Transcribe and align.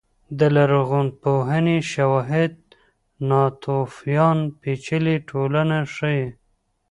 د 0.39 0.41
لرغونپوهنې 0.55 1.77
شواهد 1.91 2.53
ناتوفیان 3.29 4.37
پېچلې 4.61 5.15
ټولنه 5.29 5.77
ښيي. 5.93 6.25